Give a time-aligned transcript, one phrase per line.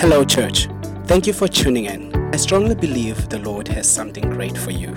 [0.00, 0.68] Hello, church.
[1.06, 2.14] Thank you for tuning in.
[2.34, 4.92] I strongly believe the Lord has something great for you.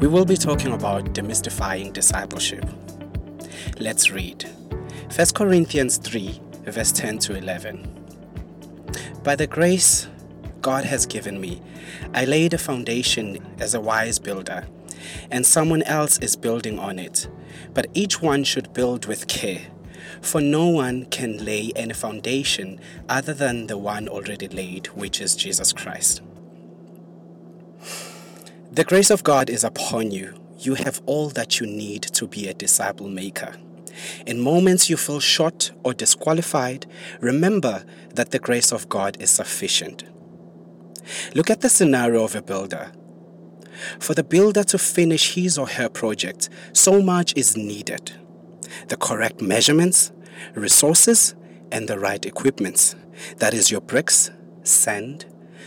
[0.00, 2.64] We will be talking about demystifying discipleship.
[3.78, 4.42] Let's read
[5.14, 7.86] 1 Corinthians 3, verse 10 to 11.
[9.22, 10.08] By the grace
[10.62, 11.62] God has given me,
[12.12, 14.66] I laid a foundation as a wise builder,
[15.30, 17.28] and someone else is building on it.
[17.72, 19.68] But each one should build with care.
[20.20, 25.36] For no one can lay any foundation other than the one already laid, which is
[25.36, 26.22] Jesus Christ.
[28.70, 30.34] The grace of God is upon you.
[30.58, 33.54] You have all that you need to be a disciple maker.
[34.26, 36.86] In moments you feel short or disqualified,
[37.20, 40.04] remember that the grace of God is sufficient.
[41.34, 42.92] Look at the scenario of a builder.
[43.98, 48.12] For the builder to finish his or her project, so much is needed
[48.88, 50.12] the correct measurements,
[50.54, 51.34] resources,
[51.70, 52.94] and the right equipments.
[53.38, 54.30] That is your bricks,
[54.62, 55.26] sand,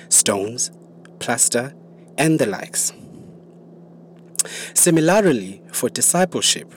[0.09, 0.71] stones,
[1.19, 1.73] plaster,
[2.17, 2.93] and the likes.
[4.73, 6.73] Similarly, for discipleship,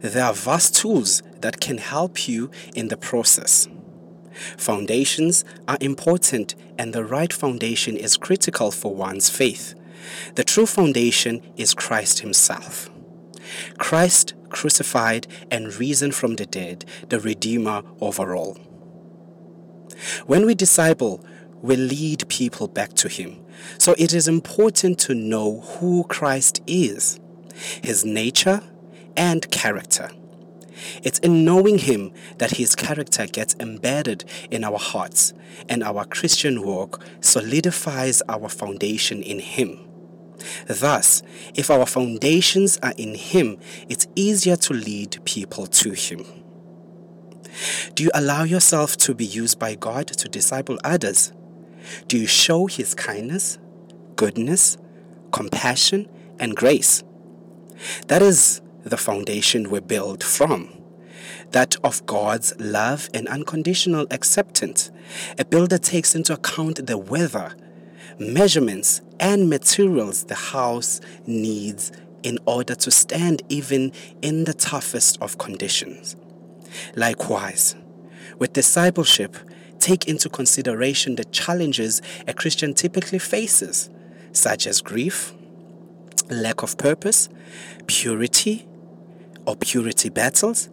[0.00, 3.68] there are vast tools that can help you in the process.
[4.58, 9.74] Foundations are important, and the right foundation is critical for one's faith.
[10.34, 12.90] The true foundation is Christ Himself.
[13.78, 18.58] Christ crucified and risen from the dead, the Redeemer over all.
[20.26, 21.24] When we disciple,
[21.62, 23.44] we lead people back to Him.
[23.78, 27.18] So it is important to know who Christ is,
[27.82, 28.62] His nature,
[29.16, 30.10] and character.
[31.02, 35.32] It's in knowing Him that His character gets embedded in our hearts,
[35.68, 39.85] and our Christian walk solidifies our foundation in Him.
[40.66, 41.22] Thus,
[41.54, 46.24] if our foundations are in Him, it's easier to lead people to Him.
[47.94, 51.32] Do you allow yourself to be used by God to disciple others?
[52.08, 53.58] Do you show His kindness,
[54.16, 54.76] goodness,
[55.32, 56.08] compassion,
[56.38, 57.02] and grace?
[58.08, 60.72] That is the foundation we build from.
[61.52, 64.90] That of God's love and unconditional acceptance.
[65.38, 67.54] A builder takes into account the weather,
[68.18, 75.38] measurements, and materials the house needs in order to stand even in the toughest of
[75.38, 76.16] conditions.
[76.94, 77.76] Likewise,
[78.38, 79.36] with discipleship,
[79.78, 83.90] take into consideration the challenges a Christian typically faces,
[84.32, 85.34] such as grief,
[86.30, 87.28] lack of purpose,
[87.86, 88.66] purity
[89.46, 90.68] or purity battles,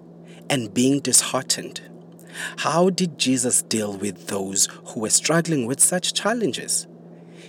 [0.50, 1.82] and being disheartened.
[2.58, 6.88] How did Jesus deal with those who were struggling with such challenges?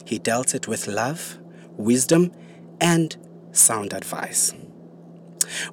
[0.05, 1.39] He dealt it with love,
[1.77, 2.33] wisdom,
[2.81, 3.17] and
[3.53, 4.53] sound advice.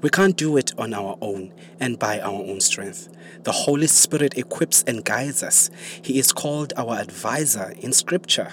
[0.01, 3.09] We can't do it on our own and by our own strength.
[3.43, 5.69] The Holy Spirit equips and guides us.
[6.01, 8.51] He is called our advisor in Scripture.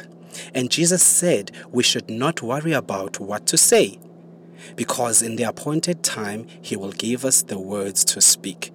[0.54, 3.98] And Jesus said we should not worry about what to say,
[4.76, 8.72] because in the appointed time He will give us the words to speak.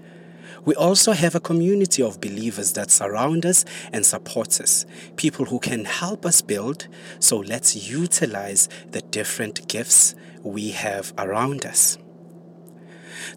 [0.65, 5.59] We also have a community of believers that surround us and support us, people who
[5.59, 6.87] can help us build.
[7.19, 11.97] So let's utilize the different gifts we have around us.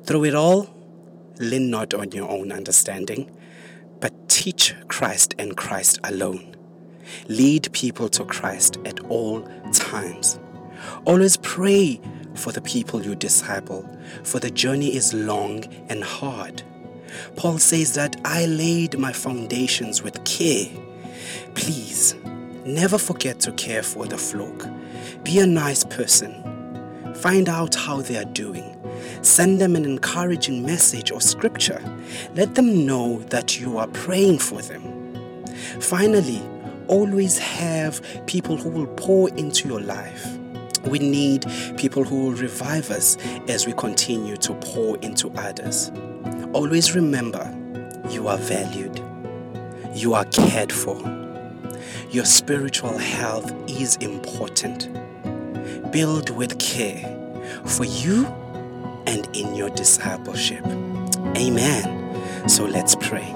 [0.04, 0.74] Through it all,
[1.38, 3.30] lean not on your own understanding,
[4.00, 6.56] but teach Christ and Christ alone.
[7.28, 10.38] Lead people to Christ at all times.
[11.04, 12.00] Always pray
[12.34, 13.88] for the people you disciple,
[14.22, 16.62] for the journey is long and hard.
[17.36, 20.68] Paul says that I laid my foundations with care.
[21.54, 22.14] Please,
[22.64, 24.68] never forget to care for the flock.
[25.22, 26.42] Be a nice person.
[27.16, 28.76] Find out how they are doing.
[29.22, 31.82] Send them an encouraging message or scripture.
[32.34, 35.14] Let them know that you are praying for them.
[35.80, 36.42] Finally,
[36.88, 40.38] always have people who will pour into your life.
[40.86, 41.44] We need
[41.76, 43.16] people who will revive us
[43.48, 45.90] as we continue to pour into others.
[46.56, 47.44] Always remember
[48.08, 49.02] you are valued,
[49.92, 50.96] you are cared for.
[52.08, 54.88] Your spiritual health is important.
[55.92, 57.04] Build with care
[57.66, 58.24] for you
[59.06, 60.64] and in your discipleship.
[61.36, 62.48] Amen.
[62.48, 63.34] So let's pray.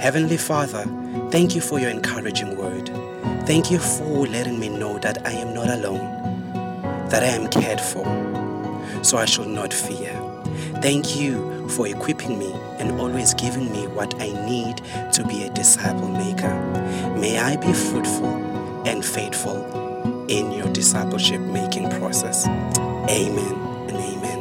[0.00, 0.84] Heavenly Father,
[1.30, 2.88] thank you for your encouraging word.
[3.46, 7.82] Thank you for letting me know that I am not alone, that I am cared
[7.82, 8.06] for,
[9.04, 10.25] so I shall not fear.
[10.82, 14.78] Thank you for equipping me and always giving me what I need
[15.12, 16.54] to be a disciple maker.
[17.18, 22.46] May I be fruitful and faithful in your discipleship making process.
[23.08, 23.54] Amen
[23.88, 24.35] and amen.